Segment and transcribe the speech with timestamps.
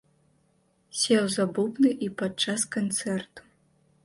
[1.01, 3.41] Сеў за бубны і падчас канцэрту.